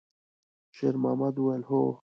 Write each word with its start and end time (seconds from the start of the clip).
شېرمحمد 0.75 1.35
وویل: 1.37 1.63
«هو.» 1.69 1.81